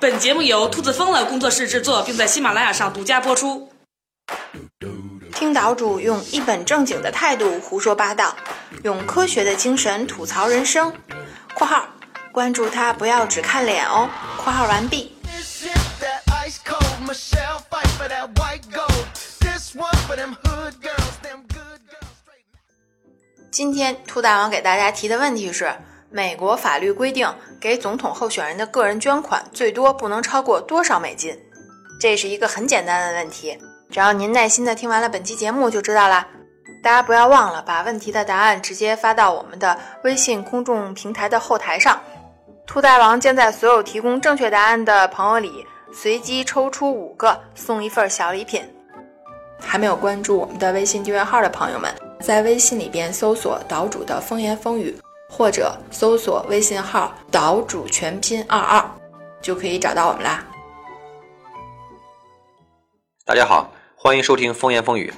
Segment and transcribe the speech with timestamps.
[0.00, 3.70] 本节目由兔子疯了工作室制作，并在喜马拉雅上独家播出。
[5.34, 8.36] 听岛主用一本正经的态度胡说八道，
[8.84, 10.92] 用科学的精神吐槽人生。
[11.54, 11.88] （括号
[12.32, 14.08] 关注他，不要只看脸哦。
[14.38, 15.12] ）（括号完毕。）
[23.50, 25.74] 今天兔大王给大家提的问题是：
[26.10, 27.28] 美国法律规定，
[27.60, 31.38] 给总统候选人的个人捐款最多不能超过多少美金？
[32.00, 33.58] 这是一个很简单的问题，
[33.90, 36.26] 只要您耐心的听完了本期节目就知道啦。
[36.82, 42.00] 大家不要忘了把问题的答案直接发到我们的微信公众平台的后台上，
[42.66, 48.62] 兔大王将在所有提供正确答案的朋友里随机抽出五个送一份小礼品。
[49.60, 51.92] 还没有关注我们的微信订阅号的朋友们。
[52.20, 54.96] 在微信里边搜索“岛主的风言风语”，
[55.28, 58.84] 或者搜索微信号“岛主全拼二二”，
[59.42, 60.42] 就可以找到我们啦。
[63.26, 65.12] 大家好，欢迎收听风言风语。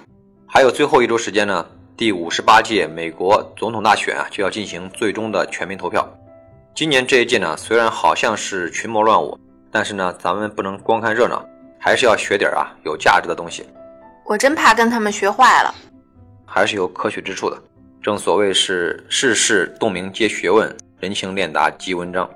[0.47, 1.65] 还有最后一周时间呢，
[1.97, 6.07] 第五十八届美国总统大选啊就要进行最终的全民投票。
[6.75, 9.39] 今年这一届呢，虽然好像是群魔乱舞，
[9.71, 11.41] 但是呢，咱们不能光看热闹，
[11.79, 13.65] 还是要学点啊有价值的东西。
[14.27, 15.73] 我真怕跟他们学坏了。
[16.45, 17.57] 还是有可取之处的，
[18.03, 22.29] 正所谓是世事洞明皆学问，人情练达即文章。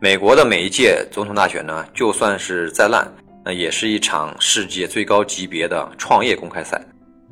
[0.00, 3.06] 美国的每一届总统大选呢，就算是再烂，
[3.44, 6.84] 那也是一场世界最高级别的创业公开赛。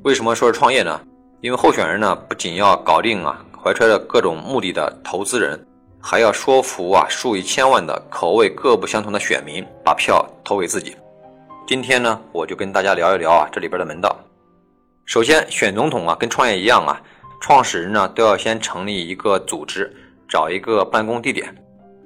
[0.05, 1.00] 为什么说是创业呢？
[1.41, 5.60] 因为候选人呢，不仅要搞定啊怀揣着各种目的的投资人，
[6.00, 10.94] 还要说服啊数以千万的口味各不相同的选民把票投给自己。
[11.66, 14.16] 今天呢，我就跟大家聊一聊啊这里边的门道。
[15.06, 17.02] 首先选总统啊，跟创业一样啊，
[17.41, 19.91] 创始人呢都要先成立一个组织，
[20.28, 21.52] 找一个办公地点。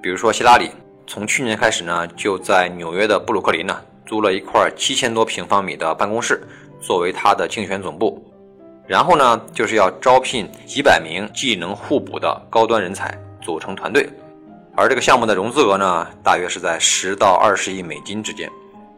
[0.00, 0.70] 比如说希拉里，
[1.06, 3.76] 从去年开始呢，就在纽约的布鲁克林呢
[4.06, 6.40] 租了一块七千多平方米的办公室，
[6.80, 8.24] 作为他的竞选总部。
[8.86, 14.08] 然后呢，就是要招聘几百名技能互补的高端人才组成团队。
[14.76, 18.48] 而这个项目的融资额呢，大约是在十到二十亿美金之间。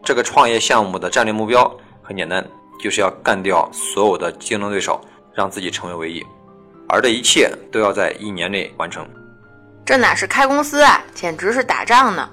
[0.03, 2.47] 这个创业项目的战略目标很简单。
[2.79, 5.01] 就是要干掉所有的竞争对手，
[5.37, 6.25] 让自己成为唯一，
[6.89, 9.07] 而这一切都要在一年内完成。
[9.85, 12.29] 这哪是开公司啊，简直是打仗呢！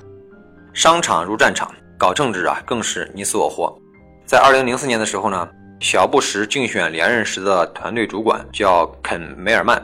[0.73, 1.69] 商场如战场，
[1.99, 3.77] 搞政治啊更是你死我活。
[4.25, 5.47] 在二零零四年的时候呢，
[5.81, 9.83] 小布什竞选连任时的团队主管叫肯梅尔曼，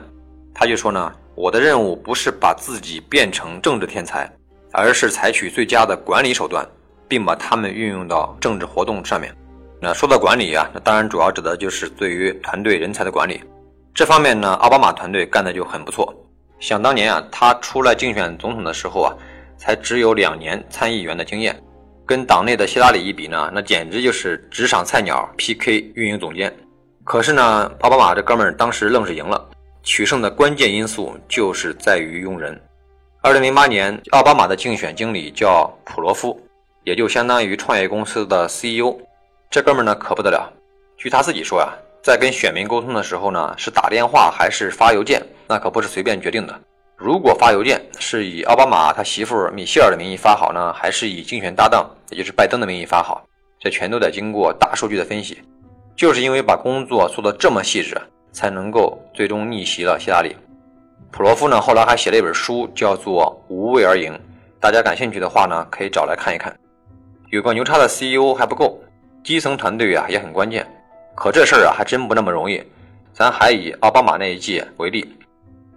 [0.53, 4.31] 他就说呢：“我的任务不是把自己变成政治天才，
[4.71, 6.65] 而是采取最佳的管理手段，
[7.07, 9.35] 并把他们运用到政治活动上面。”
[9.81, 13.41] 那说到管理啊，那当然主要指的就是对于团队人才的管理。
[13.93, 16.13] 这方面呢，奥巴马团队干的就很不错。
[16.59, 19.15] 想当年啊，他出来竞选总统的时候啊，
[19.57, 21.57] 才只有两年参议员的经验，
[22.05, 26.53] 跟党内的希拉里一比呢，那简直就是职场菜鸟 PK 运营总监。
[27.05, 29.49] 可是呢，奥巴马这哥们儿当时愣是赢了。
[29.81, 32.61] 取胜的关键因素就是在于用人。
[33.21, 36.37] 二零零八年，奥巴马的竞选经理叫普罗夫，
[36.83, 38.97] 也就相当于创业公司的 CEO。
[39.51, 40.47] 这哥们呢可不得了，
[40.95, 41.73] 据他自己说呀，
[42.03, 46.53] 在跟选民沟通的时候呢，是打电话还是发邮件，那可不是随便决定的。
[46.95, 53.25] 如果发邮件是以奥巴马他媳妇米歇尔的名义发好呢，还是以竞选搭档，也就是拜登的名义发好，
[53.59, 55.41] 这全都得经过大数据的分析。
[55.95, 57.99] 就是因为把工作做得这么细致，
[58.31, 60.35] 才能够最终逆袭了希拉里。
[61.09, 64.13] 普罗夫呢后来还写了一本书，叫做《无畏而赢》，
[64.59, 66.55] 大家感兴趣的话呢，可以找来看一看。
[67.31, 68.79] 有个牛叉的 CEO 还不够。
[69.23, 70.65] 基层团队啊也很关键，
[71.15, 72.61] 可这事儿啊还真不那么容易。
[73.13, 75.05] 咱还以奥巴马那一届为例，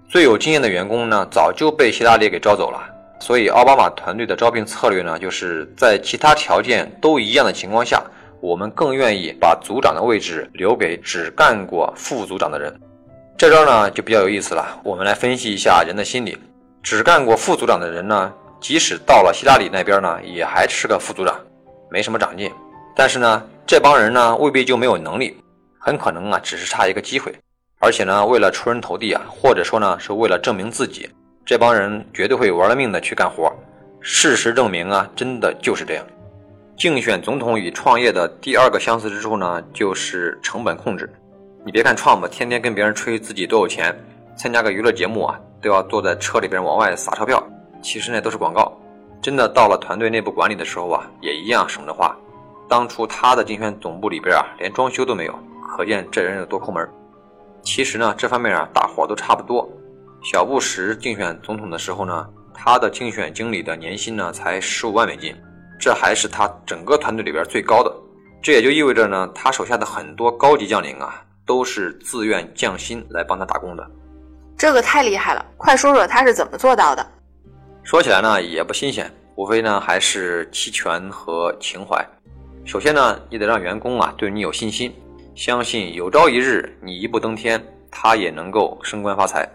[0.09, 2.79] 最有经验的员工呢早就被希拉里给招走了。
[3.19, 8.03] 所以奥巴马团队的招聘策略呢，就是在其他条件都一样的情况下，
[8.41, 12.73] 我们更愿意把组长的位置留给只干过副组长的人。
[13.37, 14.81] 这招呢就比较有意思了。
[14.85, 16.37] 我们来分析一下人的心理：
[16.83, 21.37] 只干过副组长的人呢，即使到了希拉里那边呢，也还是个副组长，
[21.91, 22.51] 没什么长进。
[22.95, 25.37] 但是呢，这帮人呢未必就没有能力，
[25.79, 27.35] 很可能啊只是差一个机会，
[27.79, 31.09] 而且呢为了出人头地啊，或者说呢是为了证明自己，
[31.45, 33.53] 这帮人绝对会玩了命的去干活。
[34.01, 36.05] 事实证明啊，真的就是这样。
[36.77, 41.09] 竞选总统与创业的第二个相似之处呢，就是成本控制。
[41.65, 43.97] 你别看创吧，天天跟别人吹自己多有钱，
[44.37, 47.41] 参加个娱乐节目啊都要坐在车里边往外撒钞票，
[47.81, 48.77] 其实那都是广告。
[49.21, 52.17] 真的到了团队内部管理的时候啊，也一样省得花。
[52.69, 56.89] 当初他的竞选总部里边啊，连装修都没有，可见这人有多抠门。
[57.63, 59.69] 其实呢，这方面啊，大伙都差不多。
[60.23, 65.37] 小布什竞选总统的时候呢，他的竞选经理的年薪呢才十五万美金，
[65.79, 67.93] 这还是他整个团队里边最高的。
[68.43, 73.91] 这也就意味着呢，他手下的很多高级将领啊，都是自愿降薪来帮他打工的。
[74.57, 77.07] 这个太厉害了，快说说他是怎么做到的。
[77.83, 82.05] 说起来呢，也不新鲜，无非呢还是期权和情怀。
[82.65, 84.95] 首先呢，你得让员工啊对你有信心，
[85.35, 89.49] 相信有朝一日你一步登天，他也能够升官发财。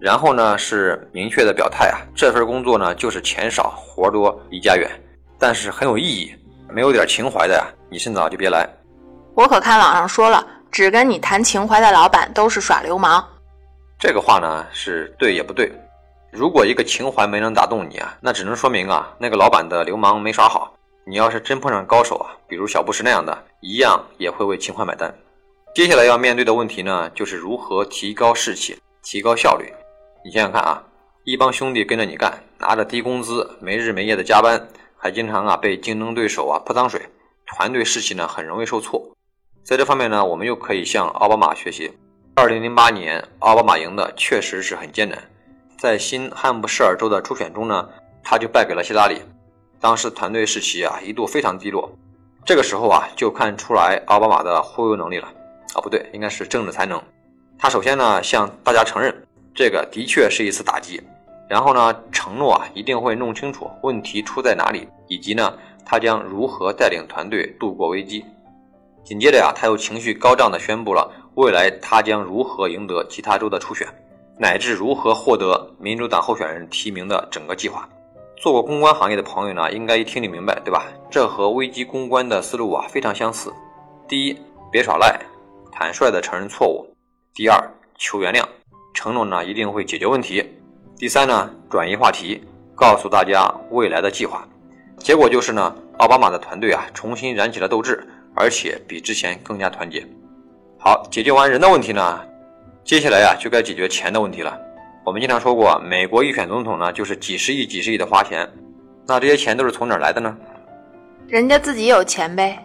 [0.00, 4.90] 然后呢是明确的表态啊，这份工作呢就是钱少活多离家远，
[5.38, 6.34] 但是很有意义。
[6.68, 8.68] 没有点情怀的呀，你趁早就别来。
[9.34, 13.24] 我可看网上说了，只跟你谈情怀的老板都是耍流氓。
[13.98, 15.70] 这个话呢是对也不对。
[16.32, 20.74] 如果一个情怀没能打动你啊，那只能说明啊那个老板的流氓没耍好。
[21.04, 25.12] 你要是真碰上高手啊，比如小布什那样的，一样也会为情怀买单。
[25.74, 29.72] 接下来要面对的问题呢，就是如何提高士气、提高效率。
[30.24, 30.82] 你想想看啊，
[31.24, 37.00] 一帮兄弟跟着你干，拿着低工资，没日没夜的加班，还经常啊被竞争对手啊泼脏水，
[37.46, 39.02] 团队士气呢很容易受挫。
[39.64, 41.90] 在这方面呢，我们又可以向奥巴马学习。
[42.36, 45.18] 二零零八年，奥巴马赢的确实是很艰难，
[45.78, 47.88] 在新罕布什尔州的初选中呢，
[48.22, 49.20] 他就败给了希拉里。
[49.82, 51.90] 当时团队士气啊一度非常低落，
[52.44, 55.26] 这个时候啊就看出来奥巴马的忽悠能力了
[55.74, 57.02] 啊不对，应该是政治才能。
[57.58, 59.12] 他首先呢向大家承认
[59.52, 61.02] 这个的确是一次打击，
[61.48, 65.52] 然后呢承诺啊一定会弄清楚问题出在哪里，以及呢
[65.84, 68.24] 他将如何带领团队度过危机。
[69.02, 73.84] 紧接着呀他又情绪高涨地宣布了未来他将如何赢得其他州的初选，
[74.38, 77.88] 乃至如何获得民主党候选人提名的整个计划。
[78.42, 80.88] 做过公关行业的朋友呢，应该一听就明白，对吧？
[81.08, 83.52] 这和危机公关的思路啊非常相似。
[84.08, 84.36] 第一，
[84.68, 85.16] 别耍赖，
[85.70, 86.84] 坦率的承认错误；
[87.32, 87.56] 第二，
[87.96, 88.44] 求原谅，
[88.94, 90.42] 承诺呢一定会解决问题；
[90.98, 92.42] 第三呢，转移话题，
[92.74, 94.44] 告诉大家未来的计划。
[94.98, 98.04] 结果就是呢，奥巴马的团队啊重新燃起了斗志，
[98.34, 100.04] 而且比之前更加团结。
[100.80, 102.20] 好，解决完人的问题呢，
[102.82, 104.58] 接下来呀就该解决钱的问题了。
[105.04, 108.48] 我们经常说过，美国一选总统呢，就是几十亿、几十亿的花钱。
[109.04, 110.36] 那这些钱都是从哪儿来的呢？
[111.26, 112.56] 人家自己有钱呗。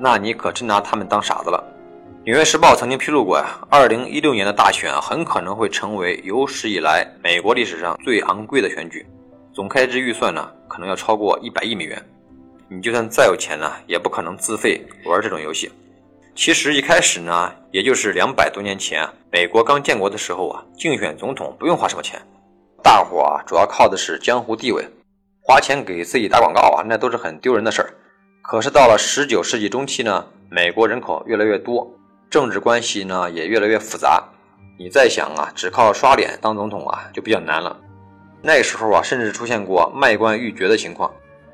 [0.00, 1.64] 那你可真拿他们当傻子了。
[2.24, 9.06] 《纽约时报》曾经披露过呀，二零一六年的大选很可能会成为有史以来美国历史上最昂贵的选举，
[9.52, 12.02] 总开支预算呢，可能要超过一百亿美元。
[12.68, 15.70] 你就算再有钱呢，也不可能自费玩这种游戏。
[16.34, 22.20] 其实一开始呢，也就是两百多年前，美国刚建国的时候啊，竞选总统不用花什么钱，
[22.82, 24.82] 大伙啊主要靠的是江湖地位，
[25.42, 27.92] 花钱给自己打广告啊，那都是很丢人的事儿。
[28.40, 31.86] 可是到了十九世纪中期呢，美国人口越来越多，
[32.30, 34.24] 政治关系呢也越来越复杂，
[34.78, 37.78] 你再想啊，只靠刷脸当总统啊就比较难了。
[38.40, 41.12] 那时候啊，甚至出现过卖官鬻爵的情况，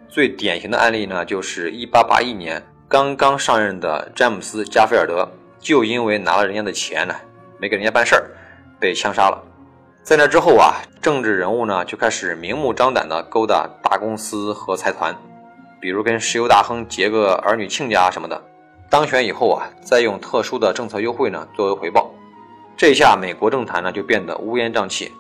[0.09, 2.63] 最典型的案例呢，就是一八八一年。
[2.91, 5.29] 刚刚上任的詹姆斯·加菲尔德
[5.61, 7.15] 就因为拿了人家的钱呢，
[7.59, 8.31] 没给人家办事儿，
[8.81, 9.39] 被枪杀了。
[10.03, 15.15] 在那之后啊，政治人物呢就开始明目张胆地勾搭大公司和财团，
[15.79, 18.43] 比如跟石油大亨结个儿女亲家什么的。
[18.89, 22.11] 当选以后啊，再用特殊的政策优惠呢作为回报。
[22.75, 25.13] 这下美国政坛呢就变得乌烟瘴气。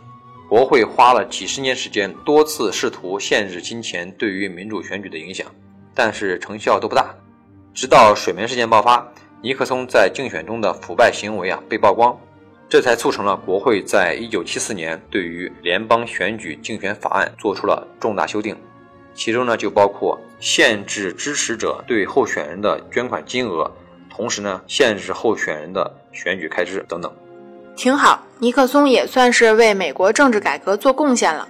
[0.49, 5.47] 国会花了几十年时间，多次试图限制金钱对于民主选举的影响，
[5.95, 7.15] 但是成效都不大。
[7.79, 9.07] 直到水门事件爆发，
[9.41, 12.19] 尼克松在竞选中的腐败行为啊被曝光，
[12.69, 18.57] 这才促成了国会在一九七四年对于联邦选举竞选法案做出了重大修订，
[19.15, 23.71] 其中呢就包括限制支持者对候选人的捐款金额，
[24.11, 27.15] 同时呢限制候选人的选举开支等等。
[27.77, 31.47] 挺好，尼克松也算是为美国政治改革做贡献了。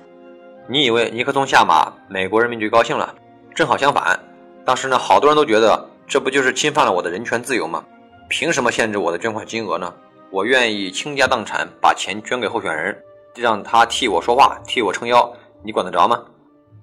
[0.69, 3.15] 你以为尼克松下马，美国人民就高兴了？
[3.55, 4.21] 正好相反，
[4.63, 5.89] 当时呢好多人都觉得。
[6.09, 7.85] 这不就是侵犯了我的人权自由吗？
[8.31, 9.93] 凭什么限制我的捐款金额呢？
[10.31, 12.97] 我愿意倾家荡产把钱捐给候选人，
[13.35, 15.31] 让他替我说话，替我撑腰，
[15.63, 16.25] 你管得着吗？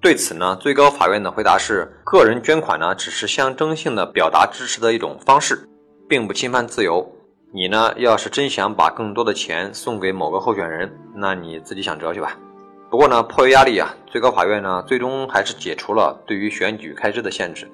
[0.00, 5.68] 对此呢，最高法院的回答是：个人捐款呢，只是象征性的表达支持的一种方式，
[6.08, 7.04] 并不侵犯自由。
[7.52, 12.38] 你呢，要是真想把更多的钱送给某个候选人，那你自己想辙去吧。
[12.90, 17.68] 不过呢，迫于压力啊，最高法院呢，最终还是解除了对于选举开支的限制。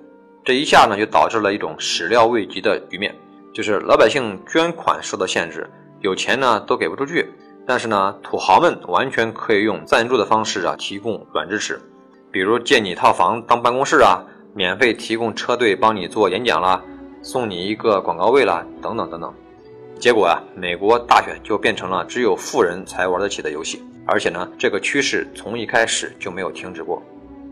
[0.44, 3.14] 这一下呢，就导致了一种始料未及的局面，
[3.54, 5.70] 就是老百姓捐款受到限制，
[6.00, 7.32] 有钱呢都给不出去。
[7.64, 11.80] 但是呢，土豪们完全可以用赞助的方式啊提供软支持，
[12.32, 16.82] 比如借你套房当办公室啊，免费提供车队帮你做演讲啦，
[17.22, 19.32] 送你一个广告位啦，等等等等。
[20.00, 27.00] 结果啊，美国大选就变成了只有富人才玩得起的游戏，而且呢，这个趋势从一开始就没有停止过。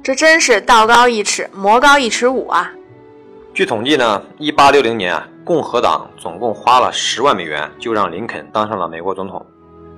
[0.02, 2.72] 这真是道高一尺，魔高一尺五啊！
[3.52, 9.44] 据统计呢，一八六零年啊，共和党总共花了十万美元就让林肯当上了美国总统。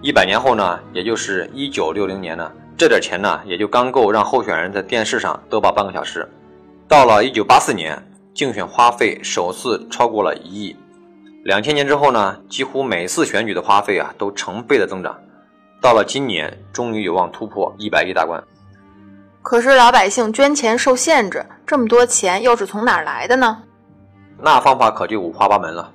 [0.00, 6.26] 一百年后呢，也就是一九六零年呢，这点钱呢也就刚够让候选人在电视上嘚吧半个小时。
[6.88, 8.02] 到了一九八四年，
[8.34, 10.74] 竞选花费首次超过了一亿。
[11.44, 15.14] 两千年之后呢，几乎每次选举的花费啊都成倍的增长，
[15.80, 18.42] 到了今年，终于有望突破一百亿大关。
[19.42, 23.62] 可是老百姓捐钱受限制，这么多钱又是从哪儿来的呢？
[24.38, 25.92] 那方法可就五花八门了。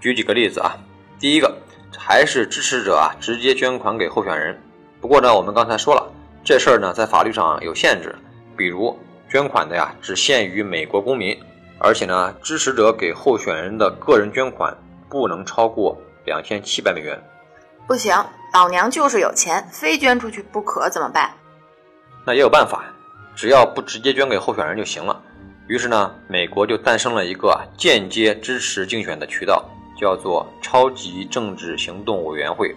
[0.00, 0.76] 举几个例子啊，
[1.18, 1.54] 第一个
[1.98, 4.60] 还是支持者啊直接捐款给候选人。
[5.00, 6.10] 不过呢，我们刚才说了，
[6.44, 8.14] 这事儿呢在法律上有限制，
[8.56, 8.96] 比如
[9.28, 11.36] 捐款的呀只限于美国公民，
[11.78, 14.76] 而且呢支持者给候选人的个人捐款。
[15.10, 17.20] 不能超过两千七百美元。
[17.88, 18.14] 不行，
[18.54, 21.28] 老娘就是有钱，非捐出去不可，怎么办？
[22.24, 22.84] 那也有办法，
[23.34, 25.20] 只要不直接捐给候选人就行了。
[25.66, 29.64] 于是呢，美国就诞生了一个间接支持竞选的渠道，
[29.98, 32.74] 叫做超级政治行动委员会。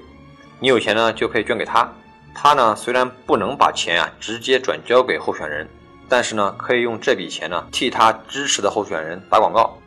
[0.60, 1.92] 你有钱呢，就可以捐给他。
[2.36, 5.68] 他呢，虽然不能把钱啊直接转交给候选人，
[6.08, 9.78] 但是呢，可以用这笔钱呢替他支持的候选人打广告。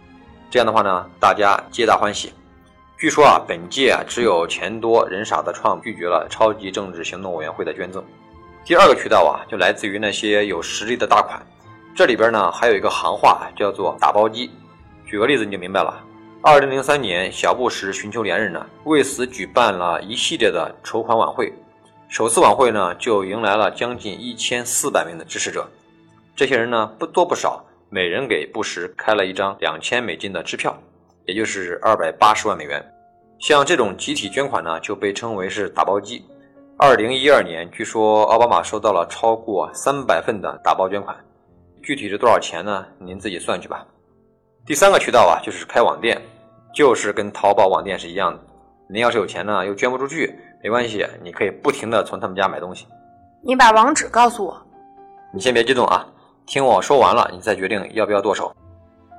[0.50, 2.32] 这样的话呢，大家皆大欢喜。
[2.98, 8.04] 据说啊，本届啊只有钱多人傻的创拒绝了超级政治行动委员会的捐赠。
[8.66, 11.40] 第二个渠道啊，就来自于那些有实力的大款。
[11.94, 14.50] 这里边呢，还有一个行话叫做打包机。
[15.06, 16.02] 举个例子你就明白了。
[16.42, 21.52] 二零零三年，小布什寻求连任呢，为此举办了一系列的筹款晚会。
[22.08, 25.64] 首次晚会呢，就迎来了将近一千四百名的支持者。
[26.34, 27.64] 这些人呢，不多不少。
[27.88, 30.76] 每人给布什开了一张两千美金的支票，
[31.24, 32.84] 也就是二百八十万美元。
[33.38, 36.24] 像这种集体捐款呢，就被称为是打包机。
[36.78, 41.16] 二零一二年，据说奥巴马收到了超过三百份的打包捐款，
[41.82, 42.84] 具体是多少钱呢？
[42.98, 43.86] 您自己算去吧。
[44.66, 46.20] 第三个渠道啊，就是开网店，
[46.74, 48.38] 就是跟淘宝网店是一样的。
[48.90, 52.86] 您要是有钱呢，又捐不出去，没关系，你可以不停的从他们家买东西。
[53.42, 54.54] 你把网址告诉我。
[55.32, 56.06] 你先别激动啊。
[56.44, 58.54] 听我说完了，你再决定要不要剁手。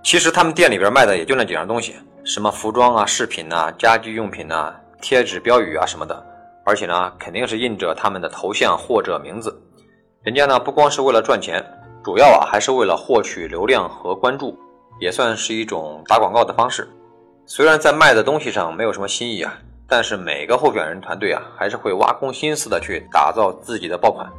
[0.04, 6.24] 其实他们店里边卖的也就那几样东西，什么服装啊、饰品啊、家居用品啊、贴纸、标语啊什么的，
[6.68, 9.58] 而且呢，肯定是印着他们的头像或者名字。
[10.22, 11.64] 人家呢，不光是为了赚钱，
[12.04, 14.54] 主要啊还是为了获取流量和关注，
[15.00, 16.86] 也算是一种打广告的方式。
[17.46, 19.58] 虽然在卖的东西上没有什么新意啊，
[19.88, 24.30] 但是每个候选人团队啊，还是会挖空心思的去打造自己的爆款。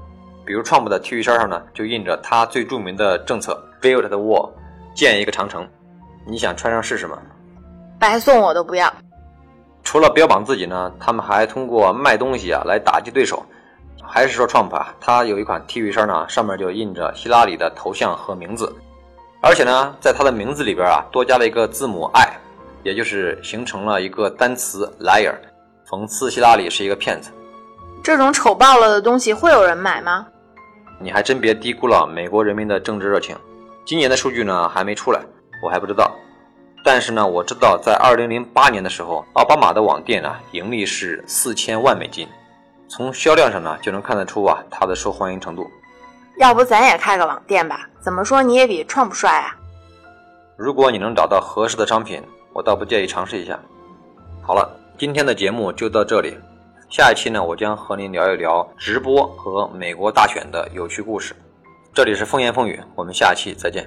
[0.44, 4.50] 比如，Trump 的 T 恤衫上呢，就印着他最著名的政策 “Build the Wall”，
[4.94, 5.66] 建一个长城。
[6.26, 7.16] 你想穿上试试吗？
[7.98, 8.92] 白送我都不要。
[9.88, 13.42] 除了标榜自己呢，他们还通过卖东西啊来打击对手。
[14.02, 18.70] 还是说 Trump 啊，他有一款 T 恤衫呢，上面就印着希拉里的头像和名字，
[19.40, 22.36] 而且呢，在他的名字里边啊，多加了一个字母 I，
[22.82, 25.34] 也就是形成了一个单词 “liar”，
[25.88, 27.30] 讽刺希拉里是一个骗子。
[28.04, 30.26] 这种丑爆了的东西会有人买吗？
[31.00, 33.34] 你还真别低估了美国人民的政治热情。
[33.86, 35.22] 今年的数据呢还没出来，
[35.64, 36.14] 我还不知道。
[36.90, 42.26] 但是呢，我知道在二零零八年的时候，奥巴马的网店啊盈利是四千万美金。
[42.88, 45.70] 从销量上呢就能看得出啊它的受欢迎程度。
[46.38, 47.86] 要不咱也开个网店吧？
[48.00, 49.54] 怎么说你也比 Trump 帅啊？
[50.56, 52.22] 如果你能找到合适的商品，
[52.54, 53.60] 我倒不介意尝试一下。
[54.40, 54.66] 好了，
[54.96, 56.38] 今天的节目就到这里。
[56.88, 61.36] 下一期呢，我将和您聊一聊直播和美国大选的有趣故事。
[61.92, 63.86] 这里是风言风语，我们下期再见。